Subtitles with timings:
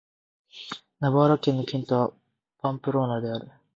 [0.99, 2.11] ナバーラ県の県都は
[2.59, 3.51] パンプローナである